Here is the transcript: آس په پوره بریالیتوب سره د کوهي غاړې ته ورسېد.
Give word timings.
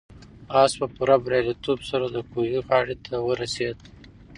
آس 0.61 0.71
په 0.79 0.85
پوره 0.95 1.15
بریالیتوب 1.25 1.79
سره 1.89 2.05
د 2.09 2.17
کوهي 2.31 2.57
غاړې 2.67 2.95
ته 3.05 3.15
ورسېد. 3.27 3.77